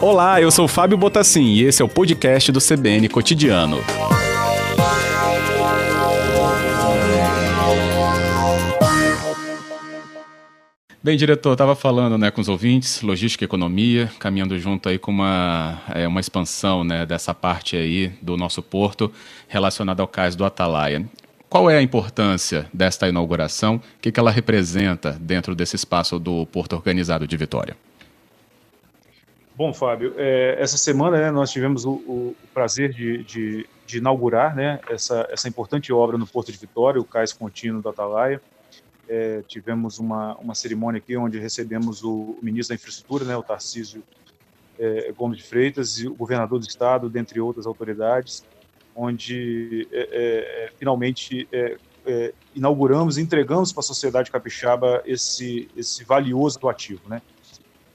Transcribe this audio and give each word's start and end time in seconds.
Olá, 0.00 0.40
eu 0.40 0.50
sou 0.50 0.66
Fábio 0.66 0.96
Botassin 0.96 1.44
e 1.44 1.62
esse 1.62 1.82
é 1.82 1.84
o 1.84 1.88
podcast 1.88 2.50
do 2.50 2.58
CBN 2.58 3.08
Cotidiano. 3.08 3.78
Bem, 11.02 11.16
diretor, 11.16 11.52
estava 11.52 11.74
falando 11.74 12.18
né, 12.18 12.30
com 12.30 12.40
os 12.40 12.48
ouvintes, 12.48 13.02
logística 13.02 13.44
e 13.44 13.46
economia, 13.46 14.10
caminhando 14.18 14.58
junto 14.58 14.88
aí 14.88 14.98
com 14.98 15.10
uma, 15.10 15.80
é, 15.94 16.08
uma 16.08 16.20
expansão 16.20 16.82
né, 16.82 17.06
dessa 17.06 17.32
parte 17.32 17.76
aí 17.76 18.12
do 18.20 18.36
nosso 18.36 18.62
porto 18.62 19.12
relacionada 19.48 20.02
ao 20.02 20.08
cais 20.08 20.34
do 20.34 20.44
Atalaia. 20.44 21.06
Qual 21.50 21.68
é 21.68 21.76
a 21.76 21.82
importância 21.82 22.70
desta 22.72 23.08
inauguração? 23.08 23.82
O 23.96 24.00
que, 24.00 24.12
ela 24.20 24.30
representa 24.30 25.10
dentro 25.20 25.52
desse 25.52 25.74
espaço 25.74 26.16
do 26.16 26.46
Porto 26.46 26.74
Organizado 26.74 27.26
de 27.26 27.36
Vitória? 27.36 27.76
Bom, 29.56 29.74
Fábio, 29.74 30.14
é, 30.16 30.54
essa 30.60 30.78
semana 30.78 31.18
né, 31.18 31.30
nós 31.32 31.50
tivemos 31.50 31.84
o, 31.84 31.90
o 31.90 32.36
prazer 32.54 32.92
de, 32.92 33.24
de, 33.24 33.66
de, 33.84 33.98
inaugurar 33.98 34.54
né, 34.54 34.78
essa, 34.88 35.26
essa 35.28 35.48
importante 35.48 35.92
obra 35.92 36.16
no 36.16 36.24
Porto 36.24 36.52
de 36.52 36.56
Vitória, 36.56 37.00
o 37.00 37.04
Cais 37.04 37.32
Contínuo 37.32 37.82
da 37.82 37.90
Atalaia. 37.90 38.40
É, 39.08 39.42
tivemos 39.48 39.98
uma, 39.98 40.36
uma 40.36 40.54
cerimônia 40.54 40.98
aqui 40.98 41.16
onde 41.16 41.40
recebemos 41.40 42.04
o, 42.04 42.12
o 42.12 42.38
ministro 42.40 42.76
da 42.76 42.80
Infraestrutura, 42.80 43.24
né, 43.24 43.36
o 43.36 43.42
Tarcísio 43.42 44.04
é, 44.78 45.12
Gomes 45.18 45.38
de 45.38 45.42
Freitas, 45.42 45.98
e 45.98 46.06
o 46.06 46.14
governador 46.14 46.60
do 46.60 46.68
estado, 46.68 47.10
dentre 47.10 47.40
outras 47.40 47.66
autoridades, 47.66 48.44
onde 49.00 49.88
é, 49.92 49.98
é, 50.00 50.64
é 50.64 50.72
finalmente 50.78 51.48
inauguramos, 52.54 53.18
entregamos 53.18 53.72
para 53.72 53.80
a 53.80 53.84
sociedade 53.84 54.30
capixaba 54.30 55.02
esse, 55.06 55.68
esse 55.76 56.02
valioso 56.02 56.66
ativo, 56.68 57.02
né? 57.08 57.22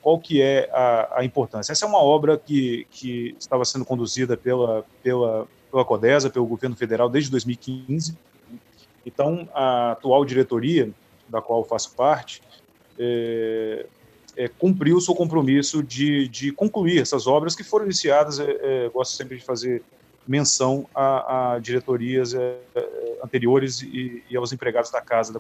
qual 0.06 0.20
que 0.20 0.40
é 0.40 0.70
a, 0.72 1.20
a, 1.22 1.26
importância. 1.26 1.72
Essa 1.72 1.84
é 1.84 1.88
uma 1.88 1.98
obra 1.98 2.38
que, 2.38 2.86
que 2.92 3.36
estava 3.40 3.66
sendo 3.66 3.84
conduzida 3.84 4.38
pela, 4.38 4.86
pela, 5.02 5.48
pela 5.72 5.84
CODESA, 5.84 6.30
pelo 6.30 6.46
governo 6.46 6.76
federal, 6.76 7.10
desde 7.10 7.32
2015. 7.32 8.16
Então, 9.04 9.50
a 9.52 9.94
atual 9.94 10.24
diretoria, 10.24 10.92
da 11.28 11.42
qual 11.42 11.64
faço 11.64 11.96
parte, 11.96 12.44
é, 13.00 13.88
é, 14.38 14.48
cumpriu 14.48 14.98
o 14.98 15.02
seu 15.02 15.16
compromisso 15.16 15.82
de, 15.82 16.28
de 16.28 16.52
concluir 16.52 17.02
essas 17.02 17.26
obras 17.26 17.56
que 17.56 17.64
foram 17.64 17.86
iniciadas, 17.86 18.40
é, 18.40 18.86
é 18.86 18.90
gosto 18.90 19.16
sempre 19.16 19.38
de 19.38 19.44
fazer 19.44 19.82
menção 20.28 20.88
a, 20.94 21.54
a 21.54 21.60
diretorias 21.60 22.34
é, 22.34 22.58
é, 22.76 23.20
anteriores 23.24 23.82
e, 23.82 24.24
e, 24.30 24.36
aos 24.36 24.52
empregados 24.52 24.90
da 24.90 25.02
casa 25.02 25.32
da 25.32 25.40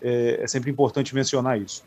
é, 0.00 0.40
é 0.42 0.46
sempre 0.46 0.70
importante 0.70 1.14
mencionar 1.14 1.60
isso 1.60 1.84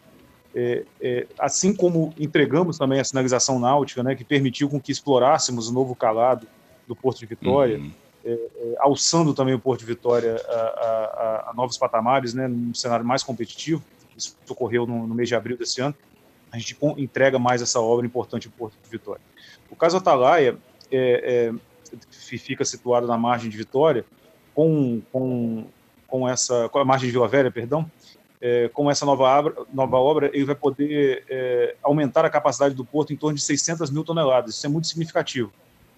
é, 0.54 0.84
é, 1.02 1.28
assim 1.40 1.74
como 1.74 2.14
entregamos 2.20 2.78
também 2.78 3.00
a 3.00 3.04
sinalização 3.04 3.60
náutica, 3.60 4.04
né, 4.04 4.16
que 4.16 4.24
permitiu 4.24 4.70
com 4.70 4.80
que 4.80 4.92
explorássemos 4.92 5.70
o 5.70 5.74
novo 5.74 5.96
calado 5.96 6.48
do 6.88 6.96
Porto 6.96 7.20
de 7.20 7.26
Vitória, 7.26 7.78
uhum. 7.78 7.92
é, 8.26 8.32
é 8.32 8.76
alçando 8.80 9.34
também 9.34 9.54
o 9.54 9.60
Porto 9.60 9.82
de 9.82 9.86
Vitória 9.86 10.36
a, 10.48 10.52
a, 10.52 11.50
a, 11.50 11.54
novos 11.54 11.78
patamares, 11.78 12.34
né, 12.34 12.48
num 12.48 12.74
cenário 12.74 13.06
mais 13.06 13.24
competitivo. 13.24 13.82
Isso 14.18 14.36
ocorreu 14.50 14.86
no, 14.86 15.08
no 15.08 15.16
mês 15.16 15.30
de 15.30 15.36
abril 15.36 15.58
desse 15.58 15.82
ano. 15.82 15.96
A 16.52 16.58
gente 16.58 16.78
entrega 16.98 17.40
mais 17.40 17.62
essa 17.62 17.80
obra 17.80 18.06
importante 18.06 18.48
no 18.48 18.54
Porto 18.54 18.74
de 18.84 18.90
Vitória. 18.90 19.22
O 19.70 19.76
caso 19.76 19.96
Atalaia 19.96 20.58
é, 20.92 21.54
fica 22.10 22.66
situado 22.66 23.08
na 23.08 23.18
margem 23.18 23.50
de 23.50 23.58
Vitória, 23.58 24.06
com, 24.54 25.02
com, 25.12 25.66
com 26.08 26.28
essa, 26.28 26.70
com 26.70 26.80
a 26.80 26.86
margem 26.86 27.08
de 27.08 27.14
Vila 27.14 27.28
Velha, 27.28 27.52
perdão, 27.52 27.90
é, 28.42 28.70
com 28.70 28.90
essa 28.90 29.06
nova 29.06 29.54
nova 29.72 29.98
obra, 29.98 30.32
ele 30.34 30.46
vai 30.46 30.56
poder 30.56 31.24
é, 31.30 31.76
aumentar 31.84 32.26
a 32.26 32.30
capacidade 32.30 32.74
do 32.74 32.84
porto 32.84 33.14
em 33.14 33.16
torno 33.16 33.38
de 33.38 33.44
600 33.44 33.92
mil 33.92 34.04
toneladas. 34.04 34.56
Isso 34.56 34.66
é 34.66 34.70
muito 34.70 34.88
significativo. 34.88 35.54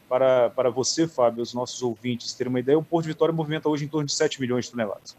Para, 0.09 0.49
para 0.49 0.69
você, 0.69 1.07
Fábio, 1.07 1.41
os 1.41 1.53
nossos 1.53 1.81
ouvintes 1.81 2.33
terem 2.33 2.49
uma 2.49 2.59
ideia, 2.59 2.77
o 2.77 2.83
Porto 2.83 3.05
de 3.05 3.13
Vitória 3.13 3.33
movimenta 3.33 3.69
hoje 3.69 3.85
em 3.85 3.87
torno 3.87 4.05
de 4.05 4.13
7 4.13 4.39
milhões 4.41 4.65
de 4.65 4.71
toneladas. 4.71 5.15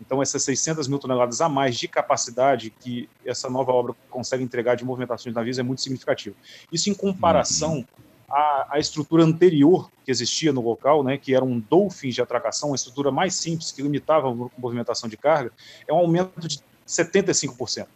Então, 0.00 0.20
essas 0.20 0.42
600 0.42 0.88
mil 0.88 0.98
toneladas 0.98 1.40
a 1.40 1.48
mais 1.48 1.76
de 1.78 1.86
capacidade 1.86 2.70
que 2.70 3.08
essa 3.24 3.48
nova 3.48 3.70
obra 3.70 3.94
consegue 4.10 4.42
entregar 4.42 4.74
de 4.74 4.84
movimentação 4.84 5.30
de 5.30 5.36
navios 5.36 5.60
é 5.60 5.62
muito 5.62 5.80
significativo. 5.80 6.34
Isso 6.72 6.90
em 6.90 6.94
comparação 6.94 7.76
uhum 7.76 7.84
a, 8.32 8.66
a, 8.70 8.78
estrutura 8.78 9.22
anterior 9.22 9.90
que 10.04 10.10
existia 10.10 10.52
no 10.52 10.62
local, 10.62 11.04
né, 11.04 11.18
que 11.18 11.34
era 11.34 11.44
um 11.44 11.60
Dolphin 11.60 12.08
de 12.08 12.22
atracação, 12.22 12.70
uma 12.70 12.76
estrutura 12.76 13.10
mais 13.10 13.34
simples 13.34 13.70
que 13.70 13.82
limitava 13.82 14.28
a 14.28 14.34
movimentação 14.56 15.08
de 15.08 15.16
carga, 15.16 15.52
é 15.86 15.92
um 15.92 15.98
aumento 15.98 16.48
de 16.48 16.60
75%. 16.88 17.86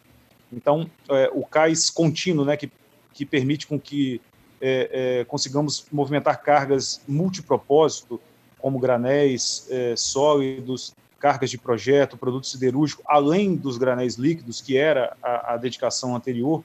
Então, 0.53 0.89
é, 1.09 1.29
o 1.33 1.43
cais 1.43 1.89
contínuo, 1.89 2.45
né, 2.45 2.55
que, 2.55 2.71
que 3.13 3.25
permite 3.25 3.65
com 3.65 3.79
que 3.79 4.21
é, 4.61 5.19
é, 5.19 5.25
consigamos 5.25 5.85
movimentar 5.91 6.41
cargas 6.41 7.01
multipropósito, 7.07 8.21
como 8.59 8.79
granéis 8.79 9.67
é, 9.69 9.95
sólidos, 9.95 10.95
cargas 11.19 11.49
de 11.49 11.57
projeto, 11.57 12.17
produto 12.17 12.47
siderúrgico, 12.47 13.03
além 13.05 13.55
dos 13.55 13.77
granéis 13.77 14.15
líquidos, 14.15 14.61
que 14.61 14.77
era 14.77 15.17
a, 15.21 15.53
a 15.53 15.57
dedicação 15.57 16.15
anterior 16.15 16.63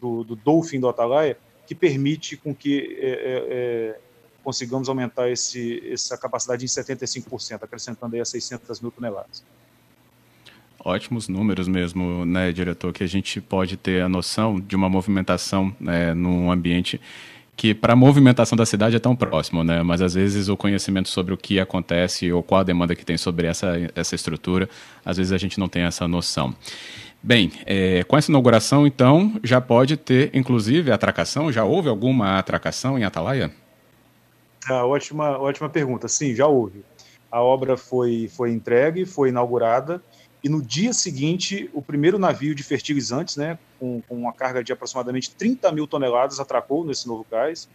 do, 0.00 0.24
do 0.24 0.36
Dolphin 0.36 0.80
do 0.80 0.88
Atalaia, 0.88 1.36
que 1.70 1.74
permite 1.76 2.36
com 2.36 2.52
que 2.52 2.98
é, 3.00 3.10
é, 3.10 3.46
é 3.48 3.98
consigamos 4.42 4.88
aumentar 4.88 5.30
esse, 5.30 5.80
essa 5.88 6.18
capacidade 6.18 6.64
em 6.64 6.68
75%, 6.68 7.62
acrescentando 7.62 8.16
aí 8.16 8.20
a 8.20 8.24
600 8.24 8.80
mil 8.80 8.90
toneladas. 8.90 9.44
Ótimos 10.80 11.28
números 11.28 11.68
mesmo, 11.68 12.24
né, 12.24 12.50
diretor, 12.50 12.92
que 12.92 13.04
a 13.04 13.06
gente 13.06 13.40
pode 13.40 13.76
ter 13.76 14.02
a 14.02 14.08
noção 14.08 14.58
de 14.58 14.74
uma 14.74 14.88
movimentação 14.88 15.72
né, 15.78 16.12
num 16.12 16.50
ambiente 16.50 17.00
que 17.54 17.72
para 17.72 17.92
a 17.92 17.96
movimentação 17.96 18.56
da 18.56 18.66
cidade 18.66 18.96
é 18.96 18.98
tão 18.98 19.14
próximo, 19.14 19.62
né? 19.62 19.82
Mas 19.82 20.00
às 20.02 20.14
vezes 20.14 20.48
o 20.48 20.56
conhecimento 20.56 21.08
sobre 21.08 21.34
o 21.34 21.36
que 21.36 21.60
acontece 21.60 22.32
ou 22.32 22.42
qual 22.42 22.62
a 22.62 22.64
demanda 22.64 22.96
que 22.96 23.04
tem 23.04 23.16
sobre 23.16 23.46
essa, 23.46 23.74
essa 23.94 24.14
estrutura, 24.16 24.68
às 25.04 25.18
vezes 25.18 25.30
a 25.30 25.38
gente 25.38 25.60
não 25.60 25.68
tem 25.68 25.82
essa 25.82 26.08
noção. 26.08 26.52
Bem, 27.22 27.52
é, 27.66 28.02
com 28.04 28.16
essa 28.16 28.30
inauguração, 28.30 28.86
então, 28.86 29.38
já 29.44 29.60
pode 29.60 29.96
ter, 29.96 30.34
inclusive, 30.34 30.90
atracação? 30.90 31.52
Já 31.52 31.64
houve 31.64 31.88
alguma 31.88 32.38
atracação 32.38 32.98
em 32.98 33.04
Atalaia? 33.04 33.52
Ah, 34.66 34.86
ótima, 34.86 35.38
ótima 35.38 35.68
pergunta. 35.68 36.08
Sim, 36.08 36.34
já 36.34 36.46
houve. 36.46 36.82
A 37.30 37.42
obra 37.42 37.76
foi, 37.76 38.28
foi 38.28 38.52
entregue, 38.52 39.04
foi 39.04 39.28
inaugurada, 39.28 40.02
e 40.42 40.48
no 40.48 40.62
dia 40.62 40.94
seguinte, 40.94 41.68
o 41.74 41.82
primeiro 41.82 42.18
navio 42.18 42.54
de 42.54 42.62
fertilizantes, 42.62 43.36
né, 43.36 43.58
com, 43.78 44.00
com 44.08 44.16
uma 44.16 44.32
carga 44.32 44.64
de 44.64 44.72
aproximadamente 44.72 45.30
30 45.32 45.70
mil 45.72 45.86
toneladas, 45.86 46.40
atracou 46.40 46.86
nesse 46.86 47.06
novo 47.06 47.24
cais, 47.24 47.68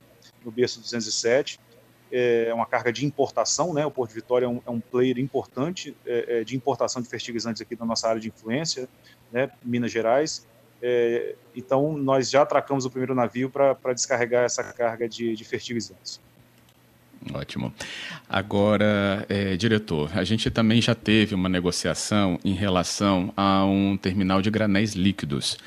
no 0.43 0.51
berço 0.51 0.79
207 0.79 1.59
é 2.11 2.53
uma 2.53 2.65
carga 2.65 2.93
de 2.93 3.05
importação, 3.05 3.73
né? 3.73 3.85
O 3.85 3.91
Porto 3.91 4.09
de 4.09 4.15
Vitória 4.15 4.45
é 4.45 4.47
um, 4.47 4.61
é 4.65 4.69
um 4.69 4.79
player 4.79 5.17
importante 5.17 5.95
é, 6.05 6.39
é, 6.39 6.43
de 6.43 6.55
importação 6.55 7.01
de 7.01 7.09
fertilizantes 7.09 7.61
aqui 7.61 7.77
na 7.77 7.85
nossa 7.85 8.07
área 8.07 8.21
de 8.21 8.29
influência, 8.29 8.87
né? 9.31 9.49
Minas 9.63 9.91
Gerais. 9.91 10.45
É, 10.81 11.35
então, 11.55 11.97
nós 11.97 12.29
já 12.29 12.41
atracamos 12.41 12.85
o 12.85 12.89
primeiro 12.89 13.15
navio 13.15 13.49
para 13.49 13.93
descarregar 13.93 14.43
essa 14.43 14.63
carga 14.63 15.07
de, 15.07 15.35
de 15.35 15.43
fertilizantes. 15.43 16.19
Ótimo. 17.33 17.73
Agora, 18.29 19.25
é, 19.29 19.55
diretor, 19.55 20.11
a 20.15 20.23
gente 20.23 20.51
também 20.51 20.81
já 20.81 20.93
teve 20.93 21.33
uma 21.33 21.49
negociação 21.49 22.39
em 22.45 22.53
relação 22.53 23.33
a 23.35 23.65
um 23.65 23.97
terminal 23.97 24.41
de 24.41 24.51
granéis 24.51 24.93
líquidos. 24.93 25.57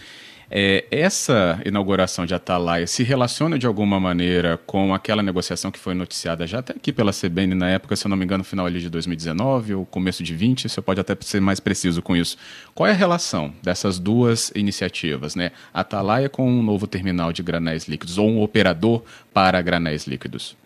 É, 0.50 0.86
essa 0.90 1.60
inauguração 1.66 2.24
de 2.24 2.34
Atalaia 2.34 2.86
se 2.86 3.02
relaciona 3.02 3.58
de 3.58 3.66
alguma 3.66 4.00
maneira 4.00 4.58
com 4.66 4.94
aquela 4.94 5.22
negociação 5.22 5.70
que 5.70 5.78
foi 5.78 5.92
noticiada 5.92 6.46
já 6.46 6.60
até 6.60 6.72
aqui 6.72 6.90
pela 6.90 7.12
CBN 7.12 7.54
na 7.54 7.68
época, 7.68 7.94
se 7.94 8.06
eu 8.06 8.08
não 8.08 8.16
me 8.16 8.24
engano, 8.24 8.42
final 8.42 8.64
ali 8.64 8.80
de 8.80 8.88
2019 8.88 9.74
ou 9.74 9.84
começo 9.84 10.22
de 10.22 10.34
20, 10.34 10.68
você 10.68 10.80
pode 10.80 11.00
até 11.00 11.14
ser 11.20 11.40
mais 11.40 11.60
preciso 11.60 12.00
com 12.00 12.16
isso. 12.16 12.38
Qual 12.74 12.86
é 12.86 12.92
a 12.92 12.94
relação 12.94 13.52
dessas 13.62 13.98
duas 13.98 14.50
iniciativas, 14.54 15.34
né? 15.34 15.52
Atalaia 15.72 16.30
com 16.30 16.48
um 16.48 16.62
novo 16.62 16.86
terminal 16.86 17.30
de 17.30 17.42
granéis 17.42 17.86
líquidos 17.86 18.16
ou 18.16 18.26
um 18.26 18.42
operador 18.42 19.02
para 19.34 19.60
granéis 19.60 20.06
líquidos? 20.06 20.56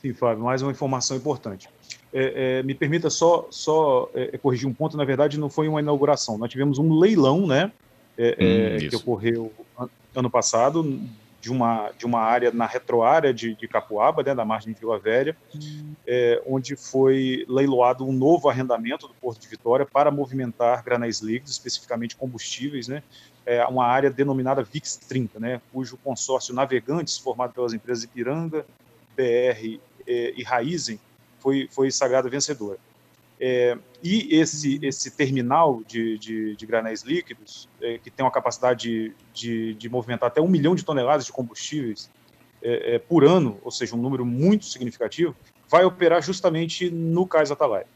Sim, 0.00 0.14
Fábio, 0.14 0.44
mais 0.44 0.62
uma 0.62 0.70
informação 0.70 1.14
importante. 1.14 1.68
É, 2.10 2.60
é, 2.60 2.62
me 2.62 2.74
permita 2.74 3.10
só, 3.10 3.48
só 3.50 4.08
é, 4.14 4.38
corrigir 4.38 4.66
um 4.66 4.72
ponto, 4.72 4.96
na 4.96 5.04
verdade 5.04 5.38
não 5.38 5.50
foi 5.50 5.68
uma 5.68 5.80
inauguração, 5.80 6.38
nós 6.38 6.50
tivemos 6.50 6.78
um 6.78 6.98
leilão, 6.98 7.46
né, 7.46 7.70
é, 8.18 8.36
hum, 8.84 8.88
que 8.88 8.96
ocorreu 8.96 9.52
ano 10.14 10.30
passado 10.30 11.00
de 11.46 11.52
uma, 11.52 11.92
de 11.96 12.04
uma 12.04 12.20
área 12.20 12.50
na 12.50 12.66
retroárea 12.66 13.32
de, 13.32 13.54
de 13.54 13.68
Capuaba, 13.68 14.22
né, 14.22 14.34
da 14.34 14.44
margem 14.44 14.72
de 14.72 14.80
Vila 14.80 14.98
Velha, 14.98 15.36
é, 16.04 16.42
onde 16.44 16.74
foi 16.74 17.44
leiloado 17.48 18.04
um 18.04 18.12
novo 18.12 18.48
arrendamento 18.48 19.06
do 19.06 19.14
Porto 19.14 19.40
de 19.40 19.46
Vitória 19.46 19.86
para 19.86 20.10
movimentar 20.10 20.82
granéis 20.82 21.20
líquidos, 21.20 21.52
especificamente 21.52 22.16
combustíveis, 22.16 22.88
né, 22.88 23.02
é 23.44 23.64
uma 23.66 23.86
área 23.86 24.10
denominada 24.10 24.64
VIX 24.64 24.96
30, 24.96 25.38
né, 25.38 25.60
cujo 25.72 25.96
consórcio 25.98 26.52
Navegantes, 26.52 27.16
formado 27.16 27.52
pelas 27.52 27.72
empresas 27.72 28.02
Ipiranga, 28.02 28.66
BR 29.16 29.78
é, 30.04 30.34
e 30.36 30.42
Raizen, 30.42 30.98
foi, 31.38 31.68
foi 31.70 31.92
sagrada 31.92 32.28
vencedora. 32.28 32.78
E 34.08 34.38
esse, 34.38 34.78
esse 34.82 35.10
terminal 35.10 35.82
de, 35.84 36.16
de, 36.16 36.54
de 36.54 36.64
granéis 36.64 37.02
líquidos, 37.02 37.68
é, 37.82 37.98
que 37.98 38.08
tem 38.08 38.24
uma 38.24 38.30
capacidade 38.30 39.12
de, 39.34 39.74
de, 39.74 39.88
movimentar 39.88 40.28
até 40.28 40.40
um 40.40 40.46
milhão 40.46 40.76
de 40.76 40.84
toneladas 40.84 41.26
de 41.26 41.32
combustíveis 41.32 42.08
é, 42.62 42.94
é, 42.94 42.98
por 43.00 43.24
ano, 43.24 43.58
ou 43.64 43.70
seja, 43.72 43.96
um 43.96 43.98
número 43.98 44.24
muito 44.24 44.64
significativo, 44.66 45.34
vai 45.68 45.84
operar 45.84 46.22
justamente 46.22 46.88
no 46.88 47.26
Cais 47.26 47.50
Atalaia. 47.50 47.88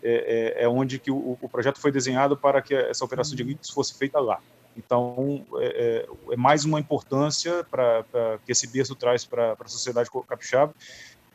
É, 0.00 0.60
é, 0.60 0.62
é, 0.62 0.68
onde 0.68 1.00
que 1.00 1.10
o, 1.10 1.36
o, 1.40 1.48
projeto 1.48 1.80
foi 1.80 1.90
desenhado 1.90 2.36
para 2.36 2.62
que 2.62 2.72
essa 2.72 3.04
operação 3.04 3.34
de 3.34 3.42
líquidos 3.42 3.70
fosse 3.70 3.98
feita 3.98 4.20
lá. 4.20 4.38
Então, 4.76 5.44
é, 5.56 6.06
é, 6.06 6.34
é 6.34 6.36
mais 6.36 6.64
uma 6.64 6.78
importância 6.78 7.66
para 7.68 8.04
que 8.46 8.52
esse 8.52 8.68
berço 8.68 8.94
traz 8.94 9.24
para 9.24 9.56
a 9.58 9.66
sociedade 9.66 10.08
capixaba 10.28 10.72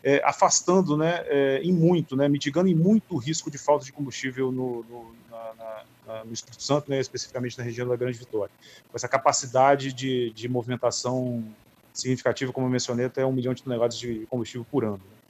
é, 0.03 0.21
afastando 0.25 0.97
né, 0.97 1.23
é, 1.27 1.61
em 1.63 1.71
muito, 1.71 2.15
né, 2.15 2.27
mitigando 2.27 2.67
em 2.67 2.75
muito 2.75 3.15
o 3.15 3.17
risco 3.17 3.49
de 3.49 3.57
falta 3.57 3.85
de 3.85 3.93
combustível 3.93 4.51
no, 4.51 4.83
no, 4.83 5.15
na, 5.31 5.83
na, 6.05 6.23
no 6.25 6.33
Espírito 6.33 6.61
Santo, 6.61 6.89
né, 6.89 6.99
especificamente 6.99 7.57
na 7.57 7.63
região 7.63 7.87
da 7.87 7.95
Grande 7.95 8.17
Vitória. 8.17 8.53
Com 8.89 8.95
essa 8.95 9.07
capacidade 9.07 9.93
de, 9.93 10.31
de 10.31 10.49
movimentação 10.49 11.43
significativa, 11.93 12.51
como 12.51 12.67
eu 12.67 12.71
mencionei, 12.71 13.05
até 13.05 13.25
um 13.25 13.31
milhão 13.31 13.53
de 13.53 13.63
toneladas 13.63 13.97
de 13.97 14.25
combustível 14.29 14.65
por 14.69 14.83
ano. 14.83 14.97
Né. 14.97 15.22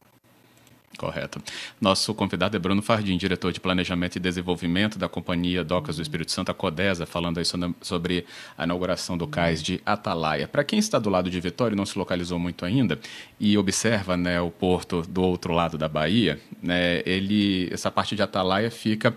Correto. 0.98 1.42
Nosso 1.82 2.14
convidado 2.14 2.56
é 2.56 2.60
Bruno 2.60 2.82
Fardim, 2.82 3.18
diretor 3.18 3.52
de 3.52 3.60
Planejamento 3.60 4.16
e 4.16 4.20
Desenvolvimento 4.20 5.00
da 5.00 5.10
Companhia 5.10 5.64
Docas 5.64 5.96
do 5.96 6.02
Espírito 6.02 6.32
Santo, 6.32 6.52
a 6.52 6.54
Codesa, 6.54 7.06
falando 7.06 7.40
aí 7.40 7.46
sobre 7.82 8.26
a 8.58 8.64
inauguração 8.64 9.18
do 9.18 9.28
cais 9.28 9.62
de 9.62 9.82
Atalaia. 9.86 10.48
Para 10.48 10.64
quem 10.64 10.78
está 10.78 11.00
do 11.00 11.10
lado 11.10 11.30
de 11.30 11.40
Vitória 11.40 11.74
e 11.74 11.78
não 11.78 11.86
se 11.86 11.98
localizou 11.98 12.38
muito 12.38 12.64
ainda 12.64 13.00
e 13.40 13.58
observa 13.58 14.16
né, 14.16 14.40
o 14.40 14.52
porto 14.52 15.02
do 15.02 15.22
outro 15.24 15.54
lado 15.54 15.78
da 15.78 15.90
Bahia, 15.90 16.40
né, 16.62 17.02
ele, 17.06 17.70
essa 17.72 17.90
parte 17.90 18.16
de 18.16 18.22
Atalaia 18.22 18.70
fica 18.70 19.14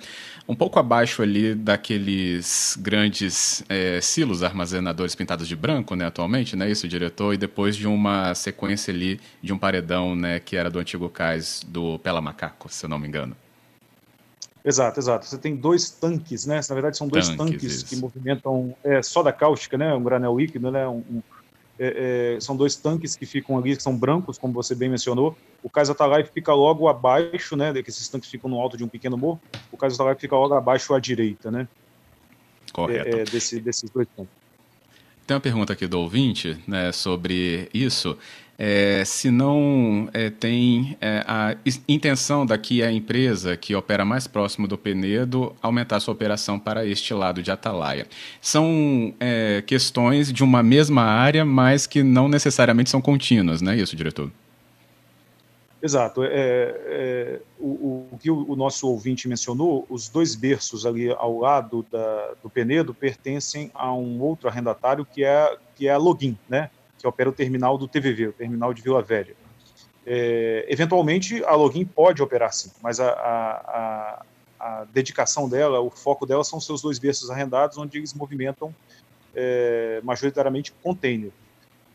um 0.49 0.55
pouco 0.55 0.79
abaixo 0.79 1.23
ali 1.23 1.55
daqueles 1.55 2.79
grandes 2.81 3.65
é, 3.69 4.01
silos 4.01 4.43
armazenadores 4.43 5.15
pintados 5.15 5.49
de 5.49 5.57
branco, 5.57 5.95
né, 5.95 6.07
atualmente, 6.07 6.55
né, 6.55 6.71
isso, 6.71 6.87
diretor, 6.87 7.35
e 7.35 7.37
depois 7.37 7.77
de 7.77 7.87
uma 7.87 8.35
sequência 8.35 8.93
ali 8.95 9.21
de 9.43 9.53
um 9.53 9.59
paredão, 9.59 10.15
né, 10.15 10.39
que 10.41 10.57
era 10.57 10.71
do 10.71 10.79
antigo 10.79 11.09
cais 11.09 11.66
do 11.67 11.99
Pela 11.99 12.21
Macaco, 12.21 12.69
se 12.69 12.85
eu 12.85 12.89
não 12.89 12.99
me 12.99 13.09
engano. 13.09 13.37
Exato, 14.65 14.99
exato. 14.99 15.27
Você 15.27 15.39
tem 15.39 15.55
dois 15.55 15.91
tanques, 15.91 16.45
né? 16.45 16.61
Na 16.69 16.75
verdade, 16.75 16.97
são 16.97 17.07
dois 17.07 17.29
tanques, 17.29 17.63
tanques 17.63 17.83
que 17.85 17.97
movimentam 17.97 18.75
é, 18.83 19.01
só 19.01 19.23
da 19.23 19.33
cáustica, 19.33 19.79
né? 19.79 19.95
Um 19.95 20.03
granel 20.03 20.37
líquido, 20.37 20.73
né? 20.73 20.87
Um, 20.89 21.05
um, 21.09 21.23
é, 21.79 22.35
é, 22.37 22.41
são 22.41 22.57
dois 22.57 22.75
tanques 22.75 23.15
que 23.15 23.25
ficam 23.25 23.57
ali, 23.57 23.77
que 23.77 23.83
são 23.83 23.97
brancos, 23.97 24.39
como 24.39 24.53
você 24.53 24.75
bem 24.75 24.89
mencionou. 24.89 25.39
O 25.63 25.71
Cais 25.71 25.89
Atalai 25.89 26.25
fica 26.25 26.53
logo 26.53 26.89
abaixo, 26.89 27.55
né? 27.55 27.73
Que 27.81 27.91
esses 27.91 28.09
tanques 28.09 28.29
ficam 28.29 28.51
no 28.51 28.59
alto 28.59 28.77
de 28.77 28.83
um 28.83 28.89
pequeno 28.89 29.17
morro. 29.17 29.41
O 29.71 29.77
Cais 29.77 29.95
Atalai 29.95 30.17
fica 30.17 30.35
logo 30.35 30.55
abaixo 30.55 30.93
à 30.95 30.99
direita, 30.99 31.49
né? 31.49 31.69
Correto. 32.73 33.17
É, 33.17 33.21
é 33.21 33.25
desse, 33.25 33.61
desses 33.61 33.89
dois 33.89 34.09
tanques. 34.17 34.46
Tem 35.27 35.35
uma 35.35 35.41
pergunta 35.41 35.73
aqui 35.73 35.87
do 35.87 35.99
ouvinte 35.99 36.57
né, 36.67 36.93
sobre 36.93 37.69
isso 37.75 38.17
é, 38.59 39.03
se 39.05 39.31
não 39.31 40.09
é, 40.13 40.31
tem 40.31 40.97
é, 41.01 41.25
a 41.27 41.57
intenção 41.89 42.47
daqui 42.47 42.83
a 42.83 42.91
empresa 42.91 43.57
que 43.57 43.75
opera 43.75 44.05
mais 44.05 44.27
próximo 44.27 44.67
do 44.67 44.79
Penedo 44.79 45.55
aumentar 45.61 46.01
sua 46.01 46.15
operação 46.15 46.59
para 46.59 46.87
este 46.87 47.13
lado 47.13 47.43
de 47.43 47.51
Atalaia. 47.51 48.07
São 48.41 49.15
é, 49.21 49.63
questões 49.67 50.33
de 50.33 50.43
uma 50.43 50.63
mesma 50.63 51.03
área, 51.03 51.45
mas 51.45 51.87
que 51.87 52.03
não 52.03 52.29
necessariamente 52.29 52.89
são 52.89 53.01
contínuas, 53.01 53.61
não 53.61 53.73
é 53.73 53.77
isso, 53.77 53.95
diretor? 53.95 54.31
Exato. 55.83 56.25
É, 56.25 56.29
é, 56.33 57.41
o, 57.59 58.09
o, 58.13 58.19
que 58.19 58.31
o, 58.31 58.57
nosso 58.57 58.89
ouvinte 58.89 59.29
mencionou, 59.29 59.87
os 59.89 60.09
dois 60.09 60.35
berços 60.35 60.87
ali 60.87 61.11
ao 61.11 61.39
lado 61.39 61.87
da, 61.91 62.35
do 62.43 62.49
Penedo 62.49 62.95
pertencem 62.95 63.71
a 63.75 63.93
um 63.93 64.21
outro 64.21 64.49
arrendatário 64.49 65.05
que 65.05 65.23
é, 65.23 65.57
que 65.75 65.87
é 65.87 65.93
a 65.93 65.99
Login, 65.99 66.37
né? 66.49 66.71
que 66.99 67.07
opera 67.07 67.29
o 67.29 67.33
terminal 67.33 67.77
do 67.77 67.87
TVV, 67.87 68.29
o 68.29 68.33
terminal 68.33 68.73
de 68.73 68.83
Vila 68.83 69.03
Velha. 69.03 69.37
É, 70.07 70.65
eventualmente, 70.69 71.45
a 71.45 71.55
Login 71.55 71.85
pode 71.85 72.23
operar 72.23 72.53
sim, 72.53 72.71
mas 72.83 73.01
a, 73.01 73.11
a, 73.11 74.23
a, 74.59 74.85
dedicação 74.85 75.49
dela, 75.49 75.81
o 75.81 75.91
foco 75.91 76.25
dela 76.25 76.43
são 76.43 76.59
seus 76.59 76.81
dois 76.81 76.99
berços 76.99 77.31
arrendados, 77.31 77.77
onde 77.77 77.99
eles 77.99 78.15
movimentam 78.15 78.75
é, 79.35 80.01
majoritariamente 80.03 80.73
container. 80.83 81.31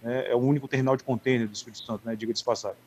Né? 0.03 0.29
É 0.29 0.35
o 0.35 0.39
único 0.39 0.67
terminal 0.67 0.95
de 0.95 1.03
container 1.03 1.47
do 1.47 1.53
Espírito 1.53 1.83
Santo, 1.83 2.05
né? 2.05 2.15
diga 2.15 2.33
de 2.33 2.43
passagem. 2.43 2.77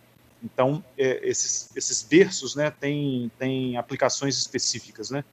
Então, 0.44 0.84
é, 0.98 1.26
esses, 1.26 1.74
esses 1.74 2.02
berços 2.02 2.54
né, 2.54 2.70
têm, 2.70 3.30
têm 3.38 3.78
aplicações 3.78 4.36
específicas, 4.36 5.10
né? 5.10 5.24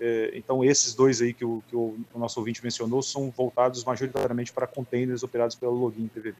É, 0.00 0.32
então, 0.34 0.64
esses 0.64 0.94
dois 0.94 1.20
aí 1.20 1.32
que 1.32 1.44
o, 1.44 1.62
que 1.68 1.74
o, 1.74 1.96
nosso 2.14 2.38
ouvinte 2.38 2.62
mencionou 2.62 3.02
são 3.02 3.30
voltados 3.30 3.84
majoritariamente 3.84 4.52
para 4.52 4.66
containers 4.66 5.22
operados 5.22 5.56
pelo 5.56 5.72
login 5.72 6.08
TVV. 6.08 6.36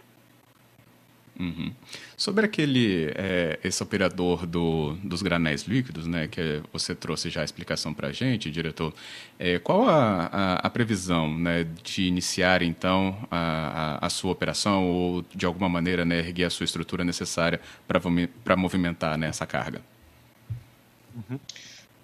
Uhum. 1.39 1.73
Sobre 2.17 2.47
aquele 2.47 3.13
é, 3.17 3.59
esse 3.65 3.83
operador 3.83 4.47
do, 4.47 4.95
dos 5.03 5.21
granéis 5.21 5.63
líquidos, 5.63 6.07
né, 6.07 6.29
que 6.29 6.63
você 6.73 6.95
trouxe 6.95 7.29
já 7.29 7.41
a 7.41 7.45
explicação 7.45 7.93
para 7.93 8.09
a 8.09 8.13
gente, 8.13 8.51
diretor, 8.51 8.95
é, 9.39 9.59
qual 9.59 9.89
a, 9.89 10.27
a, 10.27 10.55
a, 10.57 10.71
previsão 10.71 11.37
né, 11.37 11.67
de 11.83 12.05
iniciar 12.05 12.63
então 12.63 13.19
a, 13.31 14.07
a, 14.07 14.09
sua 14.11 14.31
operação 14.31 14.89
ou 14.89 15.25
de 15.35 15.45
alguma 15.45 15.69
maneira 15.69 16.05
né, 16.05 16.21
erguer 16.21 16.45
a 16.45 16.51
sua 16.51 16.65
estrutura 16.65 17.03
necessária 17.03 17.61
para 18.45 18.57
movimentar 18.57 19.19
né, 19.19 19.27
essa 19.27 19.45
carga? 19.45 19.83
Uhum. 21.17 21.39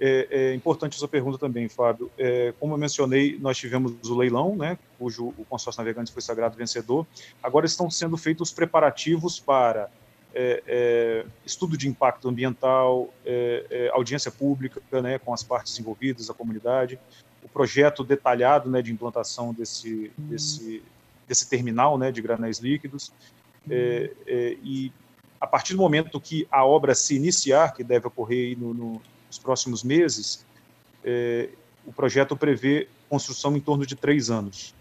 É, 0.02 0.26
é, 0.31 0.55
importante 0.55 0.97
essa 0.97 1.06
pergunta 1.06 1.37
também, 1.37 1.69
Fábio. 1.69 2.11
É, 2.17 2.55
como 2.58 2.73
eu 2.73 2.79
mencionei, 2.79 3.38
nós 3.38 3.58
tivemos 3.58 3.93
o 4.08 4.17
leilão, 4.17 4.56
né, 4.56 4.79
cujo 4.99 5.35
o 5.37 5.44
consórcio 5.44 5.79
navegantes 5.79 6.11
foi 6.11 6.23
sagrado 6.23 6.56
vencedor. 6.56 7.06
Agora 7.43 7.67
estão 7.67 7.91
sendo 7.91 8.17
feitos 8.17 8.49
os 8.49 8.55
preparativos 8.55 9.38
para 9.38 9.91
é, 10.32 10.62
é 10.67 11.26
estudo 11.44 11.76
de 11.76 11.87
impacto 11.87 12.29
ambiental, 12.29 13.12
é, 13.26 13.67
é, 13.69 13.88
audiência 13.91 14.31
pública, 14.31 14.81
né, 15.02 15.19
com 15.19 15.35
as 15.35 15.43
partes 15.43 15.79
envolvidas, 15.79 16.31
a 16.31 16.35
comunidade, 16.35 16.99
o 17.43 17.49
projeto 17.49 18.03
detalhado, 18.03 18.70
né, 18.70 18.81
de 18.81 18.91
implantação 18.91 19.53
desse 19.53 20.11
desse 20.17 20.82
desse 21.29 21.49
terminal, 21.49 21.99
né, 21.99 22.11
de 22.11 22.23
granéis 22.23 22.58
líquidos. 22.58 23.12
e 23.69 24.91
a 25.38 25.46
partir 25.46 25.75
do 25.75 25.81
momento 25.81 26.20
que 26.20 26.46
a 26.50 26.64
obra 26.64 26.94
se 26.94 27.14
iniciar, 27.14 27.73
que 27.73 27.82
deve 27.82 28.06
ocorrer 28.06 28.58
no, 28.58 28.75
no 28.75 29.03
nos 29.31 29.38
próximos 29.38 29.85
meses, 29.85 30.44
é, 31.05 31.49
o 31.87 31.93
projeto 31.93 32.37
prevê 32.37 32.88
construção 33.09 33.56
em 33.56 33.61
torno 33.61 33.87
de 33.87 33.94
três 33.94 34.29
anos. 34.29 34.75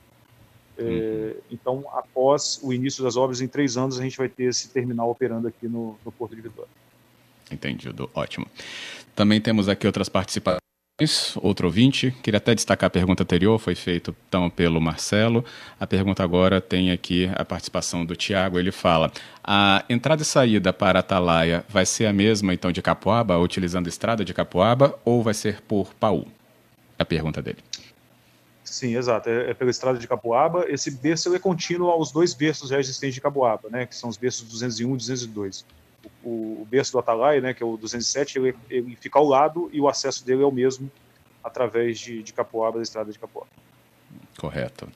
É, 0.78 0.84
uhum. 0.84 1.34
Então, 1.52 1.86
após 1.94 2.60
o 2.64 2.74
início 2.74 3.04
das 3.04 3.16
obras, 3.16 3.42
em 3.42 3.48
três 3.48 3.78
anos, 3.78 4.00
a 4.00 4.04
gente 4.04 4.18
vai 4.18 4.28
ter 4.28 4.46
esse 4.46 4.70
terminal 4.70 5.10
operando 5.12 5.48
aqui 5.48 5.68
no, 5.68 5.98
no 6.04 6.12
Porto 6.12 6.36
de 6.36 6.42
Vitória. 6.42 6.72
Entendido, 7.52 8.10
ótimo. 8.14 8.48
Também 9.16 9.40
temos 9.40 9.70
aqui 9.70 9.86
outras 9.86 10.10
participações 10.10 10.69
outro 11.42 11.68
ouvinte. 11.68 12.12
Queria 12.24 12.38
até 12.38 12.56
destacar 12.56 12.88
a 12.88 12.90
pergunta 12.90 13.24
anterior, 13.24 13.58
foi 13.60 13.76
feita 13.76 14.14
então 14.28 14.50
pelo 14.50 14.80
Marcelo. 14.82 15.44
A 15.80 15.86
pergunta 15.86 16.24
agora 16.24 16.60
tem 16.60 16.92
aqui 16.92 17.30
a 17.36 17.46
participação 17.46 18.06
do 18.06 18.16
Tiago. 18.16 18.60
Ele 18.60 18.72
fala: 18.72 19.12
a 19.44 19.84
entrada 19.90 20.22
e 20.22 20.26
saída 20.26 20.74
para 20.74 21.00
Atalaia 21.00 21.64
vai 21.70 21.86
ser 21.86 22.06
a 22.06 22.14
mesma 22.14 22.54
então 22.54 22.72
de 22.72 22.82
Capoaba, 22.82 23.38
utilizando 23.38 23.88
a 23.88 23.90
estrada 23.90 24.26
de 24.26 24.34
Capoaba, 24.34 24.98
ou 25.06 25.24
vai 25.24 25.34
ser 25.34 25.62
por 25.62 25.94
Paú? 25.94 26.28
É 26.98 27.04
a 27.04 27.06
pergunta 27.06 27.42
dele. 27.42 27.60
Sim, 28.64 28.96
exato. 28.96 29.30
É, 29.30 29.50
é 29.50 29.54
pela 29.54 29.72
estrada 29.72 29.98
de 29.98 30.08
Capoaba. 30.08 30.66
Esse 30.68 30.92
berço 30.92 31.34
é 31.34 31.40
contínuo 31.40 31.90
aos 31.90 32.12
dois 32.12 32.34
berços 32.34 32.70
já 32.70 32.80
existentes 32.80 33.16
de 33.16 33.22
Capoaba, 33.22 33.70
né, 33.70 33.86
que 33.86 33.96
são 33.96 34.10
os 34.10 34.18
berços 34.18 34.48
201 34.48 34.94
e 34.94 34.98
202 34.98 35.66
o, 36.30 36.62
o 36.62 36.68
berço 36.70 36.92
do 36.92 37.00
Atalaia, 37.00 37.42
né, 37.42 37.54
que 37.54 37.64
é 37.64 37.66
o 37.66 37.78
207, 37.78 38.38
ele, 38.38 38.56
ele, 38.70 38.96
fica 38.96 39.18
ao 39.18 39.26
lado 39.26 39.70
e 39.74 39.82
o 39.82 39.88
acesso 39.88 40.26
dele 40.26 40.44
é 40.44 40.46
o 40.46 40.52
mesmo 40.52 40.90
através 41.44 42.00
de, 42.00 42.22
de 42.22 42.34
Capoaba, 42.34 42.78
da 42.78 42.84
estrada 42.84 43.12
de 43.12 43.18
Capoaba. 43.18 43.50
Correto. 44.40 44.88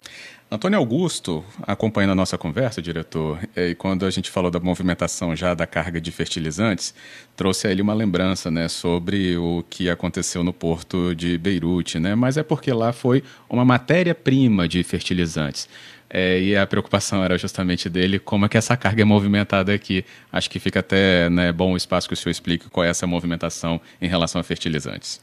Antônio 0.49 0.79
Augusto, 0.79 1.43
acompanhando 1.63 2.11
a 2.11 2.15
nossa 2.15 2.37
conversa, 2.37 2.81
diretor, 2.81 3.39
e 3.57 3.75
quando 3.75 4.05
a 4.05 4.09
gente 4.09 4.31
falou 4.31 4.49
da 4.49 4.59
movimentação 4.59 5.35
já 5.35 5.53
da 5.53 5.67
carga 5.67 5.99
de 5.99 6.11
fertilizantes, 6.11 6.93
trouxe 7.35 7.67
a 7.67 7.71
ele 7.71 7.81
uma 7.81 7.93
lembrança 7.93 8.49
né, 8.49 8.69
sobre 8.69 9.35
o 9.35 9.61
que 9.69 9.89
aconteceu 9.89 10.45
no 10.45 10.53
porto 10.53 11.13
de 11.13 11.37
Beirute, 11.37 11.99
né? 11.99 12.15
mas 12.15 12.37
é 12.37 12.43
porque 12.43 12.71
lá 12.71 12.93
foi 12.93 13.21
uma 13.49 13.65
matéria-prima 13.65 14.65
de 14.65 14.81
fertilizantes. 14.81 15.67
É, 16.09 16.39
e 16.39 16.55
a 16.55 16.65
preocupação 16.65 17.21
era 17.21 17.37
justamente 17.37 17.89
dele, 17.89 18.17
como 18.17 18.45
é 18.45 18.49
que 18.49 18.57
essa 18.57 18.77
carga 18.77 19.01
é 19.01 19.05
movimentada 19.05 19.73
aqui. 19.73 20.05
Acho 20.31 20.49
que 20.49 20.59
fica 20.59 20.79
até 20.79 21.29
né, 21.29 21.51
bom 21.51 21.73
o 21.73 21.77
espaço 21.77 22.07
que 22.07 22.13
o 22.13 22.17
senhor 22.17 22.31
explique 22.31 22.69
qual 22.69 22.85
é 22.85 22.89
essa 22.89 23.05
movimentação 23.05 23.81
em 23.99 24.07
relação 24.07 24.39
a 24.39 24.43
fertilizantes. 24.43 25.19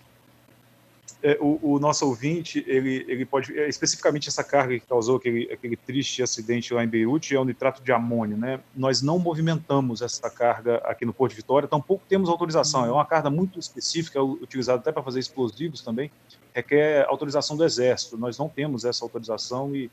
É, 1.23 1.37
o, 1.41 1.75
o, 1.75 1.79
nosso 1.79 2.07
ouvinte, 2.07 2.65
ele, 2.67 3.05
ele 3.07 3.27
pode, 3.27 3.57
é, 3.59 3.69
especificamente 3.69 4.29
essa 4.29 4.43
carga 4.43 4.79
que 4.79 4.87
causou 4.87 5.17
aquele, 5.17 5.53
aquele 5.53 5.77
triste 5.77 6.23
acidente 6.23 6.73
lá 6.73 6.83
em 6.83 6.89
Beirute, 6.89 7.35
é 7.35 7.39
o 7.39 7.45
nitrato 7.45 7.83
de 7.83 7.93
amônio, 7.93 8.39
né? 8.39 8.61
Nós 8.75 9.03
não 9.03 9.19
movimentamos 9.19 10.01
essa 10.01 10.31
carga 10.31 10.77
aqui 10.79 11.05
no 11.05 11.13
Porto 11.13 11.33
de 11.33 11.37
Vitória, 11.37 11.69
tampouco 11.69 12.05
temos 12.09 12.29
autorização. 12.31 12.87
É 12.87 12.91
uma 12.91 13.05
carga 13.05 13.29
muito 13.29 13.59
específica, 13.59 14.23
utilizada 14.23 14.81
até 14.81 14.91
para 14.91 15.03
fazer 15.03 15.21
explosivos 15.21 15.83
também, 15.83 16.11
requer 16.55 17.05
autorização 17.07 17.55
do 17.55 17.65
Exército. 17.65 18.17
Nós 18.17 18.39
não 18.39 18.49
temos 18.49 18.87
essa 18.87 19.05
autorização 19.05 19.77
e, 19.77 19.91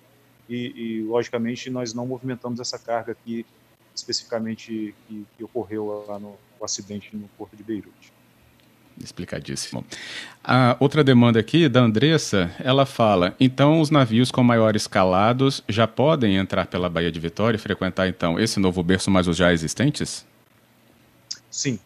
e, 0.48 1.00
e 1.00 1.01
logicamente, 1.03 1.69
nós 1.69 1.93
não 1.93 2.07
movimentamos 2.07 2.62
essa 2.62 2.79
carga 2.79 3.12
aqui, 3.12 3.46
especificamente 3.93 4.96
que, 5.07 5.25
que 5.36 5.43
ocorreu 5.43 6.05
lá 6.07 6.17
no 6.17 6.38
acidente 6.62 7.15
no 7.15 7.27
Porto 7.38 7.55
de 7.55 7.63
Beirute. 7.63 8.16
Explicadíssimo. 9.04 9.86
A 10.44 10.75
outra 10.80 11.04
demanda 11.04 11.39
aqui 11.39 11.70
da 11.70 11.82
Andressa, 11.82 12.51
ela 12.60 12.86
fala: 12.86 13.36
então 13.39 13.80
os 13.80 13.92
navios 13.92 14.32
com 14.32 14.44
maiores 14.44 14.88
calados 14.88 15.63
já 15.70 15.88
podem 15.88 16.38
entrar 16.38 16.66
pela 16.68 16.89
Baía 16.89 17.12
de 17.12 17.20
Vitória 17.20 17.58
e 17.58 17.60
frequentar 17.60 18.08
então 18.08 18.39
esse 18.39 18.60
novo 18.60 18.82
berço, 18.82 19.12
mas 19.12 19.27
os 19.27 19.38
já 19.38 19.54
existentes? 19.54 20.25
Sim. 21.50 21.80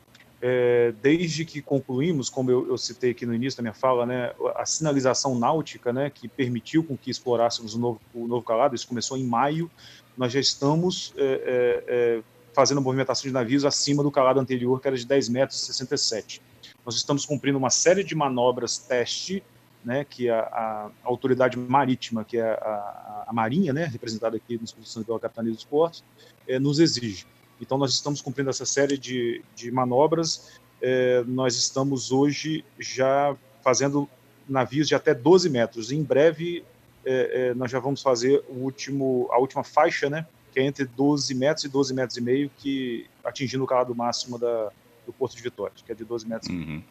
É, 0.44 0.91
desde 1.03 1.46
que 1.46 1.62
concluímos, 1.62 2.27
como 2.27 2.50
eu, 2.50 2.68
eu, 2.68 2.75
citei 2.75 3.12
aqui 3.12 3.27
no 3.27 3.36
início 3.36 3.58
da 3.58 3.62
minha 3.62 3.75
fala, 3.75 4.08
né, 4.08 4.32
a 4.56 4.65
sinalização 4.65 5.38
náutica, 5.38 5.94
né, 5.94 6.10
que 6.10 6.27
permitiu 6.27 6.84
com 6.84 6.98
que 6.98 7.12
explorássemos 7.12 7.75
o 7.75 7.80
novo, 7.80 8.01
o 8.12 8.27
novo 8.27 8.44
calado, 8.44 8.74
isso 8.74 8.88
começou 8.88 9.20
em 9.20 9.24
maio, 9.24 9.70
nós 10.18 10.34
já 10.34 10.39
estamos 10.39 11.13
é, 11.15 11.84
é, 11.88 12.22
fazendo 12.53 12.82
movimentação 12.82 13.27
de 13.27 13.32
navios 13.32 13.63
acima 13.65 14.01
do 14.01 14.10
calado 14.10 14.39
anterior, 14.39 14.82
que 14.82 14.88
era 14.88 14.98
de 14.98 15.06
10 15.06 15.30
metros 15.30 15.62
e 15.62 15.65
67. 15.68 16.41
Nós 16.85 16.95
estamos 16.95 17.25
cumprindo 17.25 17.57
uma 17.57 17.69
série 17.69 18.03
de 18.03 18.15
manobras 18.15 18.77
teste, 18.77 19.43
né, 19.83 20.05
que 20.07 20.29
a, 20.29 20.39
a 20.39 20.89
autoridade 21.03 21.57
marítima, 21.57 22.23
que 22.23 22.38
é 22.38 22.43
a, 22.43 23.25
a, 23.27 23.33
Marinha, 23.33 23.73
né, 23.73 23.85
representada 23.85 24.38
aqui 24.38 24.59
Espírito 24.63 24.89
Santo 24.89 25.05
pela 25.05 25.19
Capitania 25.19 25.51
dos 25.51 25.63
Portos, 25.63 26.03
é, 26.47 26.59
nos 26.59 26.79
exige. 26.79 27.25
Então, 27.59 27.77
nós 27.77 27.93
estamos 27.93 28.21
cumprindo 28.21 28.50
essa 28.50 28.65
série 28.65 28.97
de, 28.97 29.43
de 29.55 29.71
manobras. 29.71 30.59
É, 30.81 31.23
nós 31.27 31.55
estamos 31.55 32.11
hoje 32.11 32.65
já 32.79 33.35
fazendo 33.63 34.09
navios 34.47 34.88
de 34.88 34.95
até 34.95 35.13
12 35.13 35.50
metros. 35.50 35.91
Em 35.91 36.03
breve, 36.03 36.63
é, 37.05 37.53
nós 37.53 37.71
já 37.71 37.79
vamos 37.79 38.01
fazer 38.01 38.43
o 38.50 38.63
último, 38.63 39.27
a 39.31 39.38
última 39.38 39.63
faixa, 39.63 40.09
né, 40.09 40.25
que 40.51 40.59
é 40.59 40.63
entre 40.63 40.85
12 40.85 41.33
metros 41.33 41.65
e 41.65 41.69
12 41.69 41.93
metros 41.93 42.17
e 42.17 42.21
meio, 42.21 42.51
que 42.57 43.07
atingindo 43.23 43.63
o 43.63 43.67
calado 43.67 43.95
máximo 43.95 44.38
da, 44.38 44.71
do 45.05 45.13
Porto 45.13 45.36
de 45.36 45.41
Vitória, 45.41 45.74
que 45.86 45.91
é 45.91 45.96
de 45.96 46.03
12 46.03 46.27
metros. 46.27 46.50
Uhum. 46.50 46.81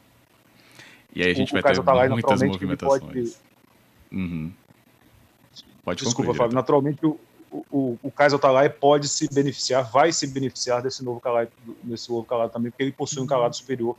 E 1.15 1.23
aí 1.23 1.31
a 1.31 1.35
gente 1.35 1.51
o, 1.51 1.61
vai 1.61 1.75
ter 1.75 1.83
tá 1.83 2.09
muitas 2.09 2.43
movimentações. 2.43 3.01
Pode, 3.03 3.37
uhum. 4.13 4.53
pode 5.83 6.05
Desculpa, 6.05 6.35
Fábio. 6.35 6.55
Naturalmente, 6.55 7.05
o, 7.05 7.19
o, 7.51 7.99
o 8.03 8.11
Kaiser 8.11 8.39
Atalaia 8.39 8.71
pode 8.71 9.09
se 9.09 9.33
beneficiar, 9.33 9.91
vai 9.91 10.13
se 10.13 10.27
beneficiar 10.27 10.83
desse 10.83 11.05
novo 11.05 11.21
calado, 11.21 11.51
desse 11.83 12.11
novo 12.11 12.25
calado 12.25 12.53
também, 12.53 12.71
porque 12.71 12.85
ele 12.85 12.93
possui 12.93 13.23
um 13.23 13.27
calado 13.27 13.57
superior 13.57 13.97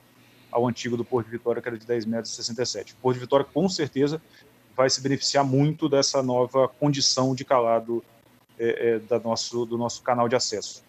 ao 0.52 0.68
antigo 0.68 0.98
do 0.98 1.06
Porto 1.06 1.26
de 1.26 1.32
Vitória, 1.32 1.62
que 1.62 1.68
era 1.68 1.78
de 1.78 1.86
10 1.86 2.06
metros 2.06 2.34
e 2.34 2.36
67. 2.36 2.94
O 2.94 2.98
Porto 2.98 3.16
de 3.16 3.22
Vitória, 3.22 3.46
com 3.46 3.68
certeza, 3.70 4.22
vai 4.76 4.90
se 4.90 5.02
beneficiar 5.02 5.46
muito 5.46 5.88
dessa 5.88 6.22
nova 6.22 6.68
condição 6.68 7.36
de 7.36 7.46
calado 7.46 8.04
é, 8.58 8.90
é, 8.90 9.00
da 9.00 9.20
nosso, 9.20 9.66
do 9.66 9.78
nosso 9.78 10.02
canal 10.02 10.28
de 10.30 10.36
acesso. 10.36 10.84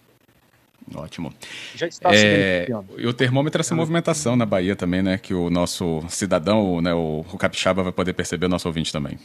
Ótimo. 0.94 1.32
Já 1.75 1.87
está 1.87 2.11
é, 2.14 2.66
E 2.99 3.06
o 3.06 3.12
termômetro 3.12 3.61
é 3.61 3.62
essa 3.62 3.75
movimentação 3.75 4.37
na 4.37 4.46
Bahia 4.46 4.76
também, 4.76 5.02
né? 5.02 5.18
Que 5.18 5.34
o 5.34 5.50
nosso 5.50 6.02
cidadão, 6.08 6.80
né, 6.80 6.92
o, 6.94 7.25
o 7.32 7.38
capixaba, 7.38 7.82
vai 7.82 7.92
poder 7.92 8.12
perceber, 8.12 8.46
o 8.46 8.49
nosso 8.49 8.68
ouvinte 8.68 8.92
também. 8.92 9.18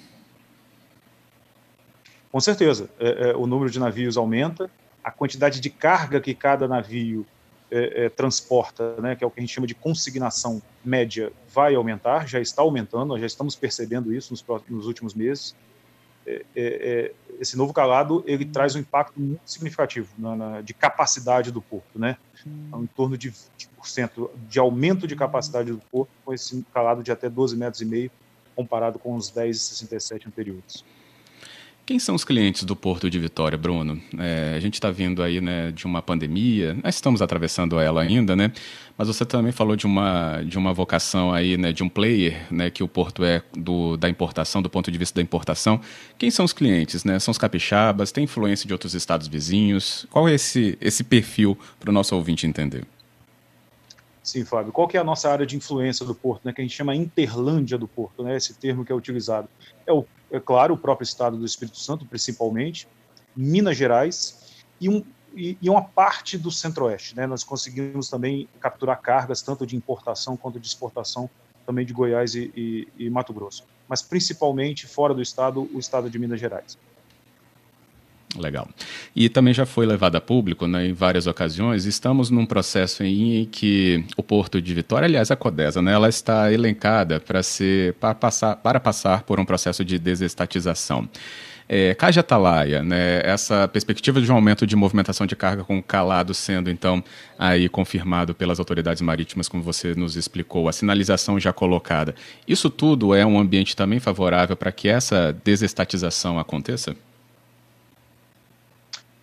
Com 2.32 2.40
certeza. 2.40 2.90
É, 3.00 3.30
é, 3.30 3.36
o 3.36 3.48
número 3.48 3.70
de 3.70 3.80
navios 3.80 4.18
aumenta, 4.18 4.70
a 5.04 5.12
quantidade 5.12 5.60
de 5.60 5.70
carga 5.70 6.20
que 6.20 6.34
cada 6.34 6.68
navio 6.68 7.26
é, 7.72 8.06
é 8.06 8.10
transporta, 8.10 8.96
né, 9.02 9.16
que 9.16 9.24
é 9.24 9.28
o 9.28 9.32
que 9.32 9.40
a 9.40 9.42
gente 9.42 9.54
chama 9.54 9.68
de 9.68 9.76
consignação 9.76 10.62
média, 10.84 11.32
vai 11.54 11.76
aumentar, 11.76 12.28
já 12.28 12.40
está 12.40 12.62
aumentando, 12.62 13.08
nós 13.08 13.20
já 13.20 13.28
estamos 13.28 13.56
percebendo 13.56 14.14
isso 14.14 14.32
nos, 14.32 14.46
nos 14.70 14.86
últimos 14.86 15.14
meses. 15.14 15.56
É, 16.28 16.34
é, 16.34 16.44
é, 16.56 17.14
esse 17.40 17.56
novo 17.56 17.72
calado 17.72 18.22
ele 18.28 18.44
traz 18.44 18.76
um 18.76 18.80
impacto 18.80 19.18
muito 19.18 19.42
significativo 19.46 20.10
na, 20.18 20.36
na, 20.36 20.62
de 20.62 20.74
capacidade 20.74 21.52
do 21.52 21.62
porto, 21.62 21.98
né? 21.98 22.18
Então, 22.46 22.84
em 22.84 22.88
torno 22.88 23.18
de 23.18 23.32
20% 23.32 24.30
de 24.50 24.60
aumento 24.60 25.08
de 25.08 25.16
capacidade 25.16 25.72
do 25.72 25.78
porto 25.90 26.10
com 26.26 26.34
esse 26.34 26.66
calado 26.74 27.02
de 27.02 27.12
até 27.12 27.30
12 27.30 27.56
metros 27.56 27.82
e 27.82 27.86
meio 27.86 28.12
comparado 28.56 29.00
com 29.00 29.16
os 29.16 29.32
10,67 29.32 30.28
anteriores. 30.28 30.84
Quem 31.88 32.00
são 32.00 32.16
os 32.16 32.26
clientes 32.26 32.66
do 32.66 32.76
Porto 32.76 33.10
de 33.10 33.18
Vitória, 33.18 33.58
Bruno? 33.58 33.98
É, 34.20 34.56
a 34.58 34.60
gente 34.60 34.74
está 34.74 34.92
vindo 34.92 35.24
aí 35.24 35.40
né, 35.40 35.72
de 35.72 35.86
uma 35.86 36.02
pandemia, 36.02 36.78
nós 36.84 36.96
estamos 36.96 37.22
atravessando 37.22 37.80
ela 37.80 38.02
ainda, 38.02 38.36
né? 38.36 38.52
Mas 38.98 39.08
você 39.08 39.26
também 39.26 39.54
falou 39.54 39.74
de 39.74 39.86
uma, 39.86 40.42
de 40.42 40.58
uma 40.58 40.74
vocação 40.74 41.32
aí, 41.32 41.56
né, 41.56 41.72
de 41.72 41.84
um 41.84 41.88
player, 41.88 42.46
né, 42.52 42.70
que 42.70 42.84
o 42.84 42.90
Porto 42.90 43.24
é 43.24 43.42
do, 43.58 43.96
da 43.96 44.10
importação, 44.10 44.62
do 44.62 44.70
ponto 44.70 44.92
de 44.92 44.98
vista 44.98 45.16
da 45.16 45.22
importação. 45.22 45.80
Quem 46.18 46.30
são 46.30 46.44
os 46.44 46.52
clientes, 46.52 47.06
né? 47.06 47.20
São 47.20 47.32
os 47.32 47.38
capixabas? 47.38 48.12
Tem 48.12 48.26
influência 48.26 48.68
de 48.68 48.74
outros 48.74 48.94
estados 48.94 49.30
vizinhos? 49.30 50.06
Qual 50.12 50.28
é 50.28 50.34
esse, 50.34 50.78
esse 50.82 51.06
perfil 51.06 51.58
para 51.80 51.90
o 51.90 51.94
nosso 51.94 52.14
ouvinte 52.14 52.46
entender? 52.46 52.84
Sim, 54.28 54.44
Fábio. 54.44 54.74
Qual 54.74 54.90
que 54.90 54.98
é 54.98 55.00
a 55.00 55.06
nossa 55.06 55.32
área 55.32 55.46
de 55.46 55.56
influência 55.56 56.06
do 56.06 56.14
Porto, 56.14 56.44
né, 56.44 56.52
que 56.52 56.60
a 56.60 56.64
gente 56.64 56.76
chama 56.76 56.94
Interlândia 56.94 57.78
do 57.78 57.88
Porto, 57.88 58.24
né, 58.24 58.36
esse 58.36 58.54
termo 58.54 58.84
que 58.84 58.92
é 58.92 58.96
utilizado? 58.96 59.48
É 59.86 59.94
o 59.94 60.06
é 60.30 60.38
claro, 60.38 60.74
o 60.74 60.78
próprio 60.78 61.06
estado 61.06 61.38
do 61.38 61.46
Espírito 61.46 61.78
Santo, 61.78 62.06
principalmente, 62.06 62.90
Minas 63.34 63.78
Gerais 63.78 64.62
e, 64.82 64.90
um, 64.90 65.02
e, 65.34 65.58
e 65.62 65.70
uma 65.70 65.82
parte 65.82 66.38
do 66.38 66.52
Centro-Oeste. 66.52 67.16
Né? 67.16 67.26
Nós 67.26 67.46
conseguimos 67.46 68.10
também 68.10 68.50
capturar 68.60 69.00
cargas, 69.00 69.42
tanto 69.42 69.66
de 69.66 69.78
importação 69.78 70.36
quanto 70.36 70.60
de 70.60 70.68
exportação, 70.68 71.30
também 71.66 71.86
de 71.86 71.94
Goiás 71.94 72.36
e, 72.36 72.52
e, 72.54 72.88
e 72.98 73.10
Mato 73.10 73.32
Grosso. 73.32 73.64
Mas 73.88 74.02
principalmente 74.02 74.86
fora 74.88 75.14
do 75.14 75.22
estado, 75.22 75.70
o 75.74 75.80
estado 75.80 76.10
de 76.10 76.20
Minas 76.20 76.42
Gerais. 76.42 76.78
Legal. 78.38 78.68
E 79.16 79.30
também 79.30 79.54
já 79.54 79.66
foi 79.66 79.86
levado 79.86 80.16
a 80.16 80.22
público 80.22 80.68
né, 80.68 80.88
em 80.88 80.94
várias 80.94 81.28
ocasiões. 81.28 81.86
Estamos 81.86 82.30
num 82.30 82.46
processo 82.46 83.04
em 83.04 83.46
que 83.46 84.06
o 84.16 84.24
Porto 84.24 84.62
de 84.62 84.74
Vitória, 84.74 85.06
aliás, 85.06 85.32
a 85.32 85.36
Codesa, 85.36 85.82
né, 85.82 85.94
ela 85.94 86.08
está 86.08 86.52
elencada 86.52 87.20
para 87.20 87.42
ser 87.42 87.94
para 87.96 88.14
passar, 88.14 88.56
para 88.58 88.80
passar 88.80 89.24
por 89.24 89.40
um 89.40 89.46
processo 89.46 89.84
de 89.84 89.98
desestatização. 89.98 91.10
É, 91.70 91.94
Caja 91.96 92.22
Atalaia, 92.22 92.82
né, 92.82 93.20
essa 93.26 93.68
perspectiva 93.68 94.22
de 94.22 94.32
um 94.32 94.36
aumento 94.36 94.66
de 94.66 94.74
movimentação 94.74 95.28
de 95.28 95.36
carga 95.36 95.66
com 95.66 95.84
calado 95.84 96.34
sendo 96.34 96.70
então 96.70 97.04
aí 97.38 97.68
confirmado 97.68 98.34
pelas 98.34 98.58
autoridades 98.58 99.02
marítimas, 99.02 99.50
como 99.50 99.62
você 99.62 99.94
nos 99.94 100.16
explicou, 100.16 100.70
a 100.70 100.72
sinalização 100.72 101.38
já 101.38 101.52
colocada. 101.52 102.16
Isso 102.48 102.70
tudo 102.70 103.14
é 103.14 103.26
um 103.26 103.38
ambiente 103.38 103.76
também 103.76 104.00
favorável 104.00 104.56
para 104.56 104.72
que 104.72 104.88
essa 104.88 105.36
desestatização 105.44 106.40
aconteça? 106.40 106.96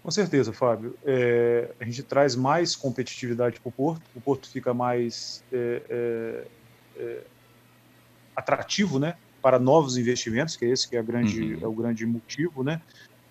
Com 0.04 0.11
certeza, 0.11 0.52
Fábio. 0.52 0.94
É, 1.02 1.70
a 1.80 1.84
gente 1.84 2.02
traz 2.02 2.37
mais 2.37 2.76
competitividade 2.76 3.58
para 3.58 3.70
o 3.70 3.73
Porto, 3.73 4.02
o 4.14 4.20
Porto 4.20 4.46
fica 4.50 4.75
mais 4.75 5.42
é, 5.50 5.82
é, 5.88 6.46
é, 6.99 7.20
atrativo 8.37 8.99
né, 8.99 9.16
para 9.40 9.58
novos 9.58 9.96
investimentos, 9.96 10.56
que 10.56 10.66
é 10.66 10.68
esse 10.68 10.87
que 10.87 10.94
é, 10.94 11.02
grande, 11.02 11.54
uhum. 11.54 11.61
é 11.62 11.66
o 11.66 11.73
grande 11.73 12.04
motivo 12.04 12.62
né, 12.62 12.82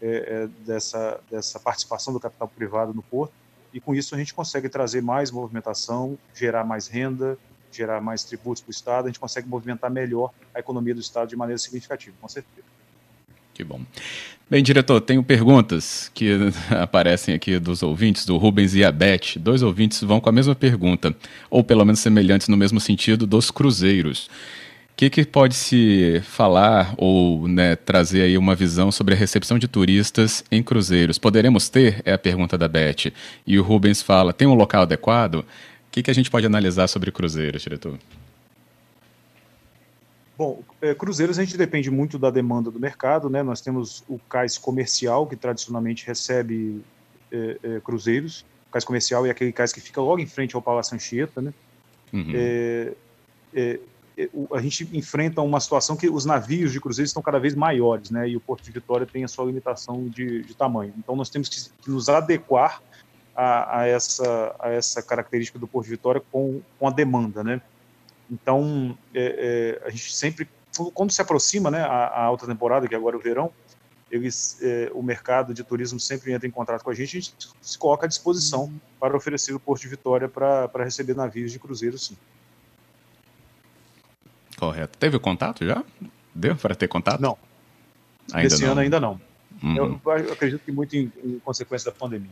é, 0.01 0.47
dessa, 0.65 1.21
dessa 1.29 1.59
participação 1.59 2.11
do 2.11 2.19
capital 2.19 2.47
privado 2.47 2.91
no 2.91 3.03
Porto. 3.03 3.35
E 3.71 3.79
com 3.79 3.93
isso 3.93 4.15
a 4.15 4.17
gente 4.17 4.33
consegue 4.33 4.67
trazer 4.67 5.03
mais 5.03 5.29
movimentação, 5.29 6.17
gerar 6.33 6.63
mais 6.63 6.87
renda, 6.87 7.37
gerar 7.71 8.01
mais 8.01 8.23
tributos 8.23 8.63
para 8.63 8.69
o 8.69 8.71
Estado, 8.71 9.05
a 9.05 9.09
gente 9.09 9.19
consegue 9.19 9.47
movimentar 9.47 9.91
melhor 9.91 10.31
a 10.51 10.59
economia 10.59 10.95
do 10.95 11.01
Estado 11.01 11.29
de 11.29 11.35
maneira 11.35 11.59
significativa, 11.59 12.15
com 12.19 12.27
certeza. 12.27 12.72
Que 13.53 13.63
bom. 13.63 13.81
Bem, 14.49 14.61
diretor, 14.61 14.99
tenho 15.01 15.23
perguntas 15.23 16.11
que 16.13 16.31
aparecem 16.69 17.33
aqui 17.33 17.57
dos 17.59 17.81
ouvintes, 17.81 18.25
do 18.25 18.37
Rubens 18.37 18.75
e 18.75 18.83
a 18.83 18.91
Beth. 18.91 19.37
Dois 19.39 19.63
ouvintes 19.63 20.01
vão 20.01 20.19
com 20.19 20.29
a 20.29 20.31
mesma 20.31 20.53
pergunta, 20.53 21.15
ou 21.49 21.63
pelo 21.63 21.85
menos 21.85 21.99
semelhantes 21.99 22.47
no 22.47 22.57
mesmo 22.57 22.79
sentido, 22.79 23.25
dos 23.25 23.49
cruzeiros. 23.49 24.29
O 24.93 24.95
que, 24.95 25.09
que 25.09 25.25
pode 25.25 25.55
se 25.55 26.21
falar 26.23 26.93
ou 26.97 27.47
né, 27.47 27.75
trazer 27.75 28.21
aí 28.21 28.37
uma 28.37 28.53
visão 28.53 28.91
sobre 28.91 29.15
a 29.15 29.17
recepção 29.17 29.57
de 29.57 29.67
turistas 29.67 30.43
em 30.51 30.61
cruzeiros? 30.61 31.17
Poderemos 31.17 31.67
ter? 31.67 32.01
É 32.05 32.13
a 32.13 32.17
pergunta 32.17 32.57
da 32.57 32.67
Beth. 32.67 33.11
E 33.45 33.57
o 33.57 33.63
Rubens 33.63 34.03
fala: 34.03 34.33
tem 34.33 34.47
um 34.47 34.53
local 34.53 34.83
adequado? 34.83 35.39
O 35.39 35.45
que, 35.91 36.03
que 36.03 36.11
a 36.11 36.13
gente 36.13 36.29
pode 36.29 36.45
analisar 36.45 36.87
sobre 36.87 37.11
cruzeiros, 37.11 37.63
diretor? 37.63 37.97
Bom, 40.37 40.63
é, 40.81 40.95
cruzeiros 40.95 41.37
a 41.37 41.43
gente 41.43 41.57
depende 41.57 41.91
muito 41.91 42.17
da 42.17 42.31
demanda 42.31 42.71
do 42.71 42.79
mercado, 42.79 43.29
né? 43.29 43.43
Nós 43.43 43.61
temos 43.61 44.03
o 44.07 44.17
cais 44.17 44.57
comercial, 44.57 45.27
que 45.27 45.35
tradicionalmente 45.35 46.05
recebe 46.07 46.83
é, 47.31 47.57
é, 47.61 47.79
cruzeiros. 47.79 48.45
O 48.67 48.71
cais 48.71 48.83
comercial 48.83 49.25
é 49.25 49.29
aquele 49.29 49.51
cais 49.51 49.71
que 49.71 49.79
fica 49.79 50.01
logo 50.01 50.19
em 50.19 50.25
frente 50.25 50.55
ao 50.55 50.61
Palácio 50.61 50.95
Anchieta, 50.95 51.41
né? 51.41 51.53
Uhum. 52.11 52.31
É, 52.33 52.93
é, 53.53 53.79
a 54.53 54.61
gente 54.61 54.87
enfrenta 54.93 55.41
uma 55.41 55.59
situação 55.59 55.95
que 55.95 56.09
os 56.09 56.25
navios 56.25 56.71
de 56.71 56.79
cruzeiro 56.79 57.07
estão 57.07 57.21
cada 57.21 57.39
vez 57.39 57.55
maiores, 57.55 58.09
né? 58.09 58.29
E 58.29 58.35
o 58.35 58.39
Porto 58.39 58.63
de 58.63 58.71
Vitória 58.71 59.05
tem 59.05 59.23
a 59.23 59.27
sua 59.27 59.45
limitação 59.45 60.07
de, 60.07 60.41
de 60.43 60.55
tamanho. 60.55 60.93
Então 60.97 61.15
nós 61.15 61.29
temos 61.29 61.49
que, 61.49 61.69
que 61.83 61.91
nos 61.91 62.09
adequar 62.09 62.81
a, 63.35 63.79
a, 63.79 63.87
essa, 63.87 64.55
a 64.59 64.69
essa 64.69 65.01
característica 65.01 65.57
do 65.57 65.67
Porto 65.67 65.85
de 65.85 65.91
Vitória 65.91 66.21
com, 66.31 66.61
com 66.79 66.87
a 66.87 66.91
demanda, 66.91 67.43
né? 67.43 67.61
Então 68.33 68.97
é, 69.13 69.79
é, 69.83 69.87
a 69.87 69.89
gente 69.91 70.11
sempre, 70.13 70.49
quando 70.93 71.11
se 71.11 71.21
aproxima, 71.21 71.69
né, 71.69 71.81
a, 71.81 72.07
a 72.07 72.23
alta 72.23 72.47
temporada, 72.47 72.87
que 72.87 72.95
agora 72.95 73.15
é 73.15 73.19
o 73.19 73.21
verão, 73.21 73.51
eles, 74.09 74.59
é, 74.61 74.91
o 74.93 75.01
mercado 75.01 75.53
de 75.53 75.63
turismo 75.63 75.99
sempre 75.99 76.31
entra 76.33 76.47
em 76.47 76.51
contato 76.51 76.83
com 76.83 76.89
a 76.89 76.93
gente, 76.93 77.17
a 77.17 77.21
gente 77.21 77.35
se 77.61 77.77
coloca 77.77 78.05
à 78.05 78.09
disposição 78.09 78.65
uhum. 78.65 78.79
para 78.99 79.15
oferecer 79.15 79.53
o 79.53 79.59
Porto 79.59 79.81
de 79.81 79.87
Vitória 79.87 80.27
para 80.27 80.83
receber 80.83 81.15
navios 81.15 81.51
de 81.51 81.59
cruzeiro, 81.59 81.97
sim. 81.97 82.17
Correto. 84.57 84.97
Teve 84.97 85.19
contato 85.19 85.65
já? 85.65 85.83
Deu 86.33 86.55
para 86.55 86.75
ter 86.75 86.87
contato? 86.87 87.19
Não. 87.19 87.37
Ainda 88.31 88.47
Esse 88.47 88.63
não. 88.63 88.71
ano 88.71 88.81
ainda 88.81 88.99
não. 88.99 89.21
Uhum. 89.61 89.75
Eu, 89.75 90.01
eu, 90.05 90.33
acredito 90.33 90.61
que 90.63 90.71
muito 90.71 90.95
em, 90.95 91.11
em, 91.23 91.39
consequência 91.39 91.91
da 91.91 91.97
pandemia. 91.97 92.31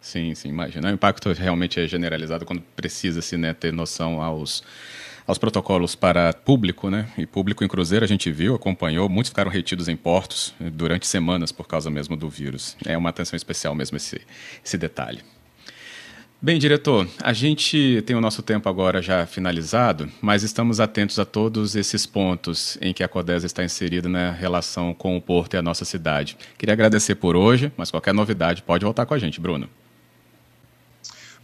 Sim, 0.00 0.34
sim, 0.34 0.48
imagina. 0.48 0.90
O 0.90 0.92
impacto 0.92 1.32
realmente 1.32 1.80
é 1.80 1.86
generalizado 1.86 2.44
quando 2.44 2.60
precisa-se 2.60 3.36
né, 3.36 3.54
ter 3.54 3.72
noção 3.72 4.22
aos, 4.22 4.62
aos 5.26 5.38
protocolos 5.38 5.94
para 5.94 6.32
público, 6.32 6.88
né? 6.88 7.08
E 7.18 7.26
público 7.26 7.64
em 7.64 7.68
cruzeiro 7.68 8.04
a 8.04 8.08
gente 8.08 8.30
viu, 8.30 8.54
acompanhou, 8.54 9.08
muitos 9.08 9.30
ficaram 9.30 9.50
retidos 9.50 9.88
em 9.88 9.96
portos 9.96 10.54
durante 10.60 11.06
semanas 11.06 11.50
por 11.50 11.66
causa 11.66 11.90
mesmo 11.90 12.16
do 12.16 12.28
vírus. 12.28 12.76
É 12.86 12.96
uma 12.96 13.10
atenção 13.10 13.36
especial 13.36 13.74
mesmo 13.74 13.96
esse, 13.96 14.20
esse 14.64 14.78
detalhe. 14.78 15.20
Bem, 16.40 16.58
diretor, 16.58 17.08
a 17.22 17.32
gente 17.32 18.02
tem 18.06 18.14
o 18.14 18.20
nosso 18.20 18.42
tempo 18.42 18.68
agora 18.68 19.00
já 19.00 19.24
finalizado, 19.24 20.08
mas 20.20 20.42
estamos 20.42 20.80
atentos 20.80 21.18
a 21.18 21.24
todos 21.24 21.74
esses 21.74 22.04
pontos 22.04 22.76
em 22.80 22.92
que 22.92 23.02
a 23.02 23.08
Codesa 23.08 23.46
está 23.46 23.64
inserida 23.64 24.06
na 24.06 24.32
relação 24.32 24.92
com 24.92 25.16
o 25.16 25.20
Porto 25.20 25.54
e 25.54 25.56
a 25.56 25.62
nossa 25.62 25.86
cidade. 25.86 26.36
Queria 26.58 26.74
agradecer 26.74 27.14
por 27.14 27.34
hoje, 27.34 27.72
mas 27.74 27.90
qualquer 27.90 28.12
novidade 28.12 28.62
pode 28.62 28.84
voltar 28.84 29.06
com 29.06 29.14
a 29.14 29.18
gente, 29.18 29.40
Bruno. 29.40 29.66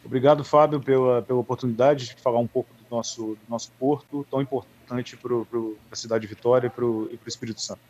Obrigado, 0.04 0.44
Fábio, 0.44 0.78
pela, 0.78 1.22
pela 1.22 1.38
oportunidade 1.38 2.08
de 2.14 2.22
falar 2.22 2.38
um 2.38 2.46
pouco 2.46 2.68
nosso, 2.92 3.22
do 3.22 3.38
nosso 3.48 3.70
porto, 3.78 4.26
tão 4.30 4.40
importante 4.40 5.16
para 5.16 5.34
a 5.90 5.96
cidade 5.96 6.22
de 6.22 6.34
Vitória 6.34 6.66
e 6.66 6.70
para 6.70 6.84
o 6.84 7.08
Espírito 7.26 7.60
Santo. 7.60 7.80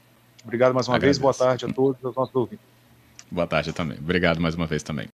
Obrigado 0.45 0.73
mais 0.75 0.89
uma 0.89 0.97
Agradeço. 0.97 1.21
vez, 1.21 1.23
boa 1.23 1.35
tarde 1.35 1.65
a 1.65 1.69
todos 1.73 2.03
os 2.03 2.15
nossos 2.15 2.35
ouvintes. 2.35 2.65
Boa 3.31 3.47
tarde 3.47 3.73
também. 3.73 3.99
Obrigado 3.99 4.41
mais 4.41 4.55
uma 4.55 4.67
vez 4.67 4.83
também. 4.83 5.09